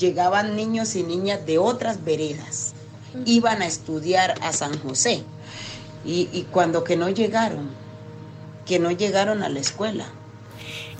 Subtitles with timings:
[0.00, 2.72] llegaban niños y niñas de otras veredas,
[3.26, 5.22] iban a estudiar a San José.
[6.04, 7.70] Y, y cuando que no llegaron,
[8.64, 10.06] que no llegaron a la escuela.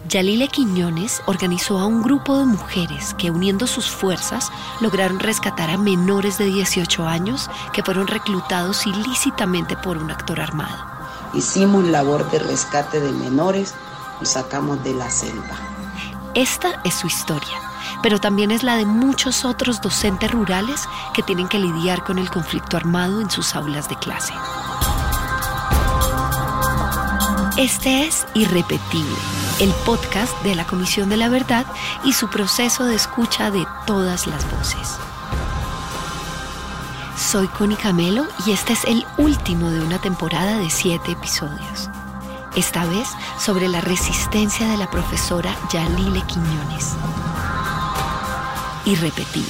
[0.08, 4.50] Yalile Quiñones organizó a un grupo de mujeres que uniendo sus fuerzas
[4.80, 10.76] lograron rescatar a menores de 18 años que fueron reclutados ilícitamente por un actor armado.
[11.34, 13.74] Hicimos labor de rescate de menores,
[14.20, 15.79] y sacamos de la selva.
[16.34, 17.58] Esta es su historia,
[18.02, 22.30] pero también es la de muchos otros docentes rurales que tienen que lidiar con el
[22.30, 24.32] conflicto armado en sus aulas de clase.
[27.56, 29.16] Este es Irrepetible,
[29.58, 31.66] el podcast de la Comisión de la Verdad
[32.04, 34.98] y su proceso de escucha de todas las voces.
[37.16, 41.90] Soy Connie Camelo y este es el último de una temporada de siete episodios.
[42.56, 43.06] Esta vez
[43.38, 46.88] sobre la resistencia de la profesora Yalile Quiñones.
[48.84, 49.48] Irrepetible,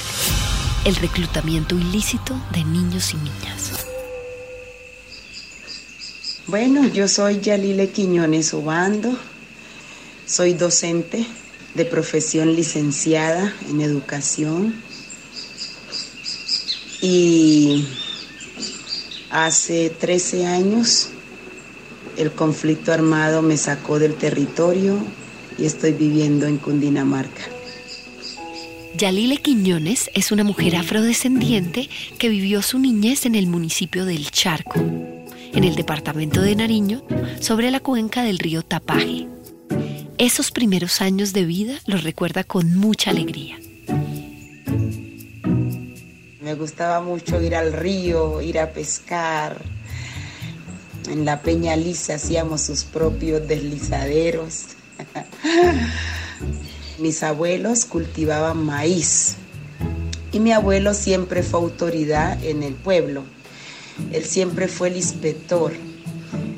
[0.85, 3.87] el reclutamiento ilícito de niños y niñas.
[6.45, 9.17] Bueno, yo soy Yalile Quiñones Obando,
[10.27, 11.25] soy docente
[11.73, 14.75] de profesión licenciada en educación
[17.01, 17.87] y
[19.31, 21.09] hace 13 años
[22.21, 24.97] el conflicto armado me sacó del territorio
[25.57, 27.41] y estoy viviendo en Cundinamarca.
[28.95, 34.79] Yalile Quiñones es una mujer afrodescendiente que vivió su niñez en el municipio del Charco,
[34.79, 37.03] en el departamento de Nariño,
[37.39, 39.27] sobre la cuenca del río Tapaje.
[40.17, 43.57] Esos primeros años de vida los recuerda con mucha alegría.
[46.41, 49.57] Me gustaba mucho ir al río, ir a pescar.
[51.09, 54.67] En la Peña Lisa hacíamos sus propios deslizaderos.
[56.99, 59.37] Mis abuelos cultivaban maíz
[60.31, 63.23] y mi abuelo siempre fue autoridad en el pueblo.
[64.13, 65.73] Él siempre fue el inspector.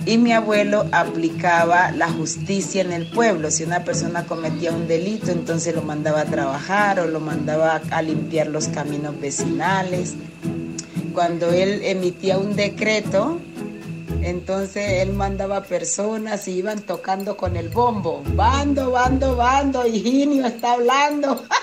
[0.06, 3.50] Y mi abuelo aplicaba la justicia en el pueblo.
[3.50, 8.02] Si una persona cometía un delito, entonces lo mandaba a trabajar o lo mandaba a
[8.02, 10.14] limpiar los caminos vecinales.
[11.14, 13.40] Cuando él emitía un decreto,
[14.24, 18.24] entonces él mandaba personas y iban tocando con el bombo.
[18.36, 21.44] Bando, bando, bando, Higinio está hablando.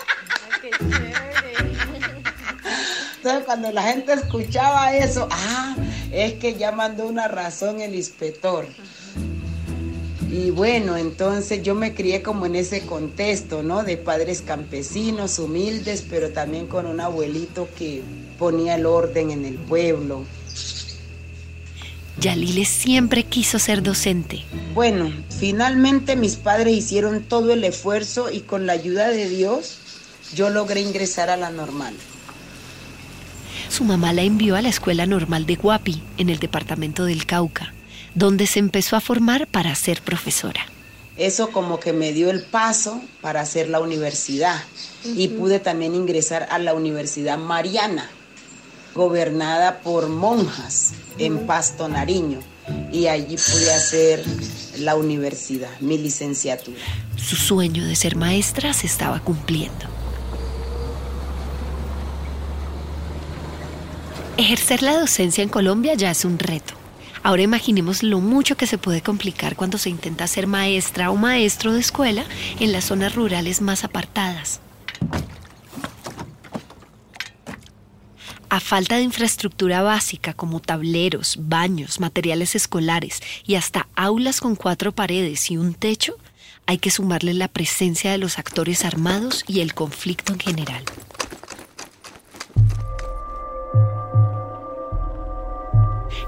[3.16, 5.76] Entonces cuando la gente escuchaba eso, ah,
[6.10, 8.66] es que ya mandó una razón el inspector.
[10.30, 13.82] Y bueno, entonces yo me crié como en ese contexto, ¿no?
[13.82, 18.02] De padres campesinos, humildes, pero también con un abuelito que
[18.38, 20.24] ponía el orden en el pueblo.
[22.20, 24.44] Yalile siempre quiso ser docente.
[24.74, 29.78] Bueno, finalmente mis padres hicieron todo el esfuerzo y con la ayuda de Dios
[30.34, 31.94] yo logré ingresar a la normal.
[33.70, 37.72] Su mamá la envió a la Escuela Normal de Guapi, en el departamento del Cauca,
[38.14, 40.60] donde se empezó a formar para ser profesora.
[41.16, 44.62] Eso como que me dio el paso para hacer la universidad
[45.04, 48.10] y pude también ingresar a la Universidad Mariana,
[48.94, 52.40] gobernada por monjas en Pasto Nariño
[52.92, 54.24] y allí pude hacer
[54.78, 56.78] la universidad, mi licenciatura.
[57.16, 59.86] Su sueño de ser maestra se estaba cumpliendo.
[64.36, 66.74] Ejercer la docencia en Colombia ya es un reto.
[67.22, 71.74] Ahora imaginemos lo mucho que se puede complicar cuando se intenta ser maestra o maestro
[71.74, 72.24] de escuela
[72.58, 74.60] en las zonas rurales más apartadas.
[78.52, 84.90] A falta de infraestructura básica como tableros, baños, materiales escolares y hasta aulas con cuatro
[84.90, 86.16] paredes y un techo,
[86.66, 90.82] hay que sumarle la presencia de los actores armados y el conflicto en general.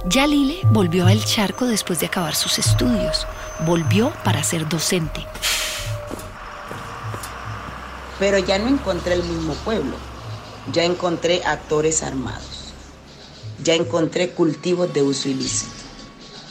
[0.08, 3.26] Yalile volvió al charco después de acabar sus estudios.
[3.66, 5.26] Volvió para ser docente.
[8.20, 9.96] Pero ya no encontré el mismo pueblo,
[10.70, 12.72] ya encontré actores armados,
[13.62, 15.72] ya encontré cultivos de uso ilícito,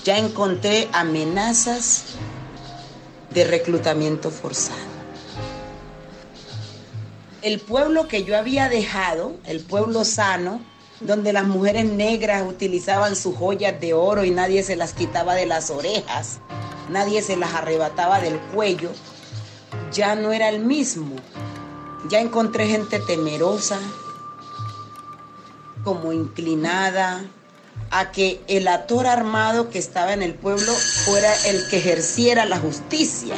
[0.03, 2.15] ya encontré amenazas
[3.33, 4.91] de reclutamiento forzado.
[7.41, 10.61] El pueblo que yo había dejado, el pueblo sano,
[10.99, 15.47] donde las mujeres negras utilizaban sus joyas de oro y nadie se las quitaba de
[15.47, 16.39] las orejas,
[16.89, 18.91] nadie se las arrebataba del cuello,
[19.91, 21.15] ya no era el mismo.
[22.11, 23.79] Ya encontré gente temerosa,
[25.85, 27.23] como inclinada
[27.89, 30.73] a que el actor armado que estaba en el pueblo
[31.05, 33.35] fuera el que ejerciera la justicia.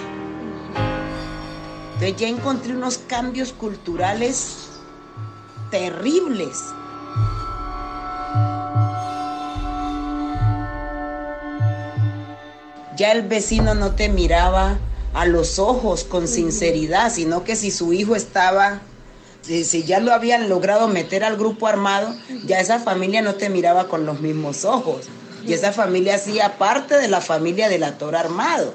[1.94, 4.70] Entonces ya encontré unos cambios culturales
[5.70, 6.58] terribles.
[12.98, 14.80] Ya el vecino no te miraba
[15.14, 18.82] a los ojos con sinceridad, sino que si su hijo estaba,
[19.42, 22.16] si, ya lo habían logrado meter al grupo armado,
[22.46, 25.06] ya esa familia no te miraba con los mismos ojos.
[25.46, 28.74] Y esa familia hacía parte de la familia del actor armado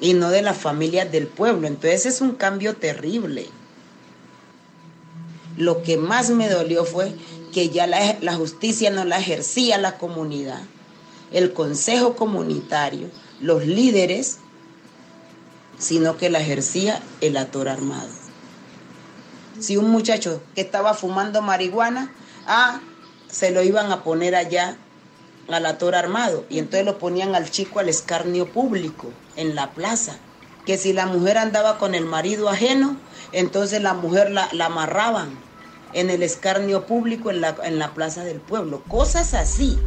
[0.00, 1.66] y no de la familia del pueblo.
[1.66, 3.46] Entonces es un cambio terrible.
[5.56, 7.14] Lo que más me dolió fue
[7.52, 10.62] que ya la, la justicia no la ejercía la comunidad,
[11.32, 13.08] el consejo comunitario,
[13.40, 14.38] los líderes,
[15.80, 18.08] sino que la ejercía el actor armado.
[19.58, 22.12] Si un muchacho que estaba fumando marihuana,
[22.46, 22.80] ah,
[23.28, 24.76] se lo iban a poner allá
[25.48, 30.16] al actor armado y entonces lo ponían al chico al escarnio público en la plaza.
[30.64, 32.96] Que si la mujer andaba con el marido ajeno,
[33.32, 35.30] entonces la mujer la, la amarraban
[35.92, 38.82] en el escarnio público en la, en la plaza del pueblo.
[38.86, 39.78] Cosas así.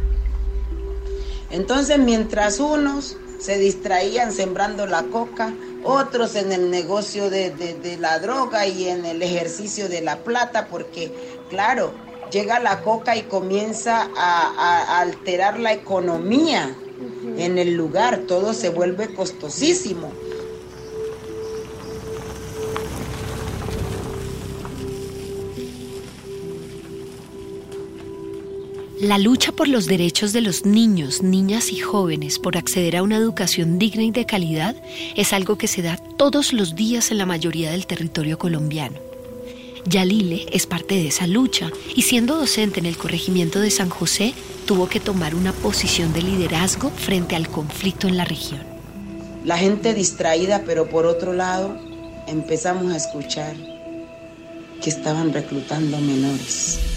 [1.50, 5.52] Entonces mientras unos se distraían sembrando la coca,
[5.84, 10.68] otros en el negocio de, de, la droga y en el ejercicio de la plata,
[10.68, 11.12] porque
[11.50, 11.92] claro,
[12.30, 16.74] llega la coca y comienza a, alterar la economía
[17.36, 20.12] en el lugar, todo se vuelve costosísimo.
[29.04, 33.18] La lucha por los derechos de los niños, niñas y jóvenes por acceder a una
[33.18, 34.74] educación digna y de calidad
[35.14, 38.96] es algo que se da todos los días en la mayoría del territorio colombiano.
[39.84, 44.32] Yalile es parte de esa lucha y siendo docente en el corregimiento de San José
[44.64, 48.62] tuvo que tomar una posición de liderazgo frente al conflicto en la región.
[49.44, 51.76] La gente distraída, pero por otro lado
[52.26, 53.54] empezamos a escuchar
[54.82, 56.93] que estaban reclutando menores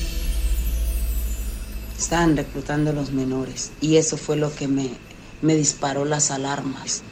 [1.97, 4.89] estaban reclutando los menores y eso fue lo que me,
[5.41, 7.03] me disparó las alarmas.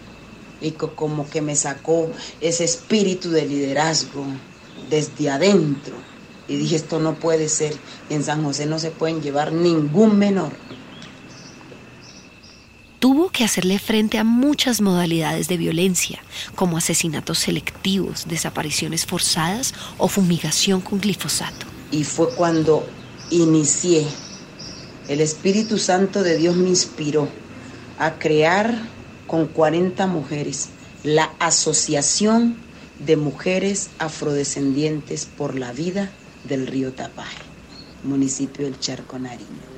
[0.61, 2.09] Y como que me sacó
[2.41, 4.25] ese espíritu de liderazgo
[4.89, 5.95] desde adentro.
[6.47, 7.75] Y dije esto no puede ser.
[8.09, 10.51] En San José no se pueden llevar ningún menor
[13.05, 16.23] tuvo que hacerle frente a muchas modalidades de violencia,
[16.55, 21.67] como asesinatos selectivos, desapariciones forzadas o fumigación con glifosato.
[21.91, 22.83] Y fue cuando
[23.29, 24.07] inicié
[25.07, 27.27] el Espíritu Santo de Dios me inspiró
[27.99, 28.75] a crear
[29.27, 30.69] con 40 mujeres
[31.03, 32.55] la Asociación
[32.99, 36.11] de Mujeres Afrodescendientes por la Vida
[36.47, 37.43] del Río Tapaje,
[38.03, 39.74] municipio del Charco Nariño.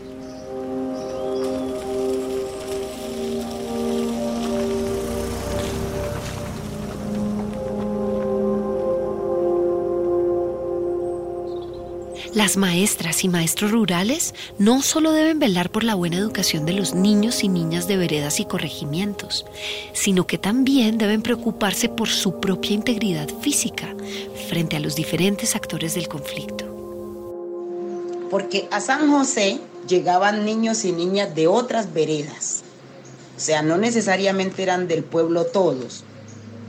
[12.38, 16.94] Las maestras y maestros rurales no solo deben velar por la buena educación de los
[16.94, 19.44] niños y niñas de veredas y corregimientos,
[19.92, 23.88] sino que también deben preocuparse por su propia integridad física
[24.50, 26.68] frente a los diferentes actores del conflicto.
[28.30, 32.62] Porque a San José llegaban niños y niñas de otras veredas,
[33.36, 36.04] o sea, no necesariamente eran del pueblo todos,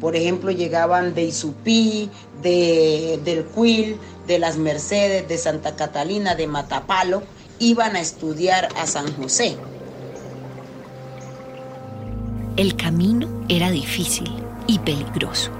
[0.00, 2.10] por ejemplo, llegaban de Isupí,
[2.42, 7.22] de, del Cuil, de las Mercedes, de Santa Catalina, de Matapalo,
[7.58, 9.56] iban a estudiar a San José.
[12.56, 14.30] El camino era difícil
[14.66, 15.50] y peligroso.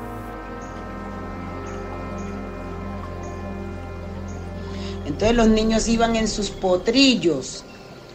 [5.06, 7.64] Entonces los niños iban en sus potrillos.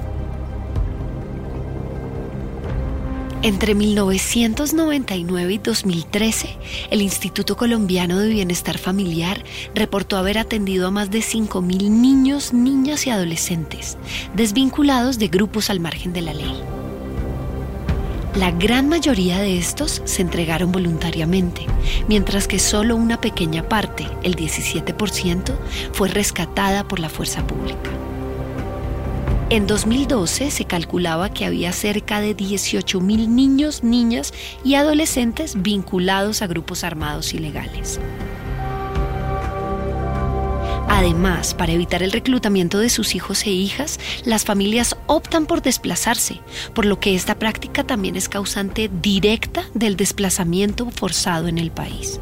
[3.45, 6.57] Entre 1999 y 2013,
[6.89, 9.43] el Instituto Colombiano de Bienestar Familiar
[9.75, 13.99] reportó haber atendido a más de 5.000 niños, niñas y adolescentes,
[14.33, 16.59] desvinculados de grupos al margen de la ley.
[18.33, 21.67] La gran mayoría de estos se entregaron voluntariamente,
[22.07, 25.53] mientras que solo una pequeña parte, el 17%,
[25.93, 27.91] fue rescatada por la fuerza pública.
[29.51, 34.33] En 2012 se calculaba que había cerca de 18 mil niños, niñas
[34.63, 37.99] y adolescentes vinculados a grupos armados ilegales.
[40.87, 46.39] Además, para evitar el reclutamiento de sus hijos e hijas, las familias optan por desplazarse,
[46.73, 52.19] por lo que esta práctica también es causante directa del desplazamiento forzado en el país.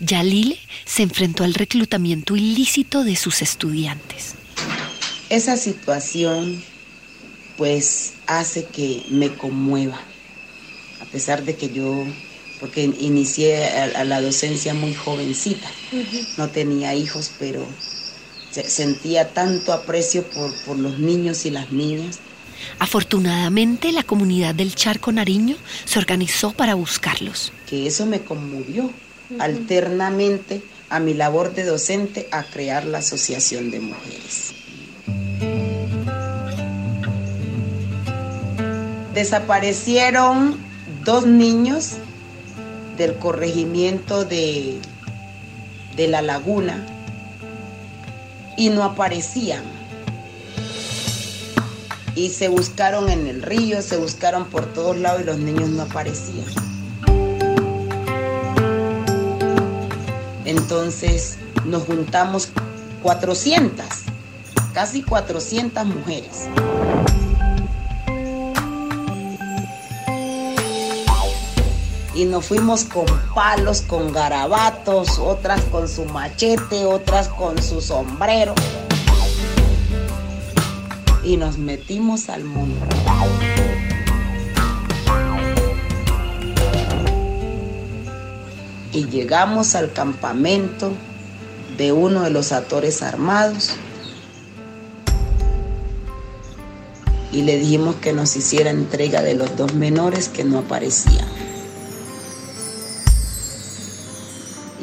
[0.00, 4.34] Yalile se enfrentó al reclutamiento ilícito de sus estudiantes.
[5.28, 6.62] Esa situación
[7.56, 10.00] pues hace que me conmueva,
[11.02, 12.06] a pesar de que yo,
[12.58, 15.70] porque inicié a, la docencia muy jovencita,
[16.38, 17.66] no tenía hijos, pero
[18.50, 22.18] sentía tanto aprecio por, por los niños y las niñas.
[22.78, 27.52] Afortunadamente, la comunidad del Charco Nariño se organizó para buscarlos.
[27.68, 28.90] Que eso me conmovió,
[29.38, 34.52] alternamente a mi labor de docente a crear la Asociación de Mujeres.
[39.14, 40.56] Desaparecieron
[41.04, 41.92] dos niños
[42.96, 44.78] del corregimiento de,
[45.96, 46.86] de La Laguna
[48.56, 49.62] y no aparecían.
[52.14, 55.82] Y se buscaron en el río, se buscaron por todos lados y los niños no
[55.82, 56.69] aparecían.
[60.50, 62.48] Entonces nos juntamos
[63.04, 63.86] 400,
[64.74, 66.48] casi 400 mujeres.
[72.16, 78.56] Y nos fuimos con palos, con garabatos, otras con su machete, otras con su sombrero.
[81.22, 82.84] Y nos metimos al mundo.
[88.92, 90.92] Y llegamos al campamento
[91.76, 93.70] de uno de los actores armados
[97.32, 101.26] y le dijimos que nos hiciera entrega de los dos menores que no aparecían.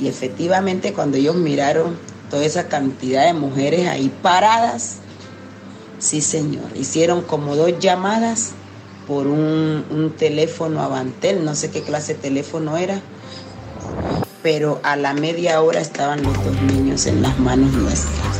[0.01, 1.97] Y efectivamente cuando ellos miraron
[2.29, 4.97] toda esa cantidad de mujeres ahí paradas,
[5.99, 8.51] sí señor, hicieron como dos llamadas
[9.07, 13.01] por un, un teléfono Avantel, no sé qué clase de teléfono era,
[14.47, 18.37] pero a la media hora estaban los dos niños en las manos nuestras.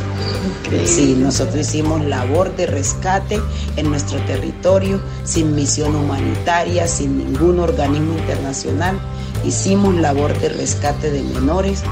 [0.86, 3.38] Sí, nosotros hicimos labor de rescate
[3.76, 8.98] en nuestro territorio, sin misión humanitaria, sin ningún organismo internacional.
[9.44, 11.82] Hicimos labor de rescate de menores,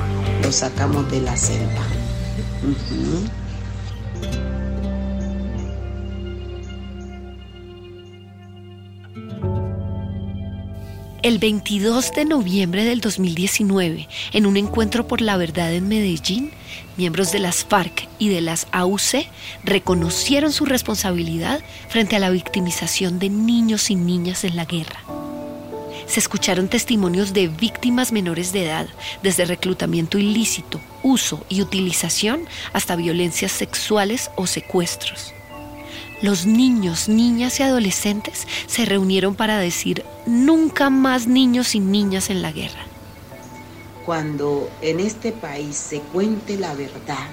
[0.43, 1.83] los sacamos de la selva.
[11.27, 16.53] El 22 de noviembre del 2019, en un encuentro por la verdad en Medellín,
[16.97, 19.27] miembros de las FARC y de las AUC
[19.65, 25.01] reconocieron su responsabilidad frente a la victimización de niños y niñas en la guerra.
[26.07, 28.87] Se escucharon testimonios de víctimas menores de edad,
[29.25, 35.35] desde reclutamiento ilícito, uso y utilización hasta violencias sexuales o secuestros.
[36.23, 42.43] Los niños, niñas y adolescentes se reunieron para decir nunca más niños y niñas en
[42.43, 42.87] la guerra.
[44.05, 47.27] Cuando en este país se cuente la verdad.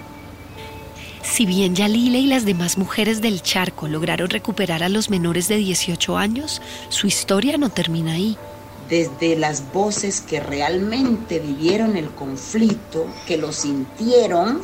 [1.23, 5.55] Si bien Yalile y las demás mujeres del charco lograron recuperar a los menores de
[5.55, 8.37] 18 años, su historia no termina ahí.
[8.89, 14.61] Desde las voces que realmente vivieron el conflicto, que lo sintieron,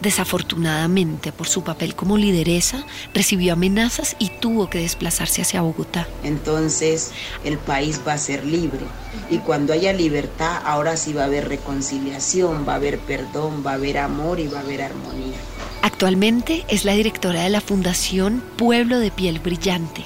[0.00, 6.06] Desafortunadamente, por su papel como lideresa, recibió amenazas y tuvo que desplazarse hacia Bogotá.
[6.22, 7.10] Entonces,
[7.44, 8.80] el país va a ser libre.
[9.28, 13.72] Y cuando haya libertad, ahora sí va a haber reconciliación, va a haber perdón, va
[13.72, 15.36] a haber amor y va a haber armonía.
[15.82, 20.04] Actualmente es la directora de la Fundación Pueblo de Piel Brillante,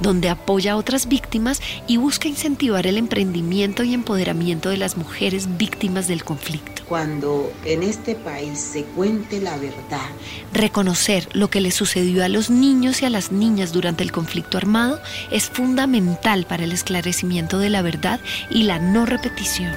[0.00, 5.56] donde apoya a otras víctimas y busca incentivar el emprendimiento y empoderamiento de las mujeres
[5.56, 6.79] víctimas del conflicto.
[6.90, 10.10] Cuando en este país se cuente la verdad,
[10.52, 14.58] Reconocer lo que le sucedió a los niños y a las niñas durante el conflicto
[14.58, 18.18] armado es fundamental para el esclarecimiento de la verdad
[18.50, 19.72] y la no repetición.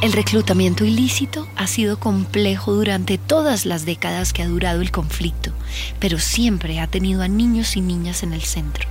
[0.00, 5.52] El reclutamiento ilícito ha sido complejo durante todas las décadas que ha durado el conflicto,
[6.00, 8.88] pero siempre ha tenido a niños y niñas en el centro.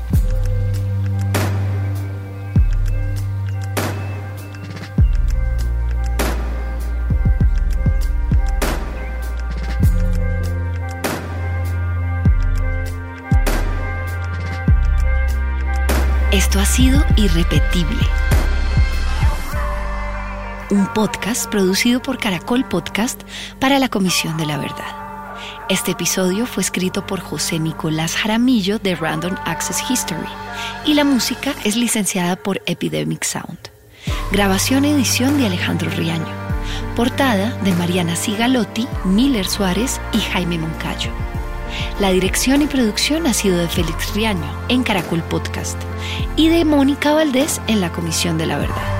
[16.80, 17.98] Irrepetible.
[20.70, 23.24] Un podcast producido por Caracol Podcast
[23.60, 25.36] para la Comisión de la Verdad.
[25.70, 30.30] Este episodio fue escrito por José Nicolás Jaramillo de Random Access History
[30.86, 33.58] y la música es licenciada por Epidemic Sound.
[34.32, 36.48] Grabación y edición de Alejandro Riaño.
[36.96, 41.12] Portada de Mariana Sigalotti, Miller Suárez y Jaime Moncayo.
[42.00, 45.78] La dirección y producción ha sido de Félix Riaño en Caracol Podcast
[46.36, 48.98] y de Mónica Valdés en la Comisión de la Verdad.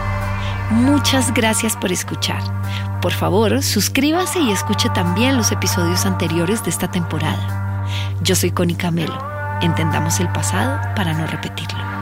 [0.72, 2.42] Muchas gracias por escuchar.
[3.02, 7.86] Por favor, suscríbase y escuche también los episodios anteriores de esta temporada.
[8.22, 9.18] Yo soy Connie Camelo.
[9.62, 11.97] Entendamos el pasado para no repetirlo.